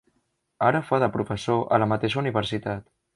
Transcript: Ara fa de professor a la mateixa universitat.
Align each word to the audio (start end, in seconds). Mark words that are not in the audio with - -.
Ara 0.69 0.79
fa 0.87 0.99
de 1.03 1.09
professor 1.17 1.61
a 1.77 1.79
la 1.83 1.89
mateixa 1.93 2.21
universitat. 2.23 2.89